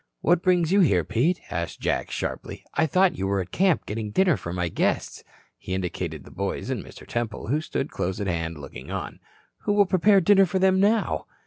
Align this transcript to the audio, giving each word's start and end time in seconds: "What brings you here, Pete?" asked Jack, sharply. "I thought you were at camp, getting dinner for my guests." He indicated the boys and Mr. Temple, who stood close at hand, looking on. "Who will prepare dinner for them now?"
"What 0.21 0.41
brings 0.41 0.71
you 0.71 0.79
here, 0.79 1.03
Pete?" 1.03 1.39
asked 1.51 1.79
Jack, 1.79 2.09
sharply. 2.09 2.65
"I 2.73 2.87
thought 2.87 3.19
you 3.19 3.27
were 3.27 3.39
at 3.39 3.51
camp, 3.51 3.85
getting 3.85 4.09
dinner 4.09 4.35
for 4.35 4.51
my 4.51 4.67
guests." 4.67 5.23
He 5.59 5.75
indicated 5.75 6.23
the 6.23 6.31
boys 6.31 6.71
and 6.71 6.83
Mr. 6.83 7.05
Temple, 7.05 7.49
who 7.49 7.61
stood 7.61 7.91
close 7.91 8.19
at 8.19 8.25
hand, 8.25 8.57
looking 8.57 8.89
on. 8.89 9.19
"Who 9.65 9.73
will 9.73 9.85
prepare 9.85 10.19
dinner 10.19 10.47
for 10.47 10.57
them 10.57 10.79
now?" 10.79 11.27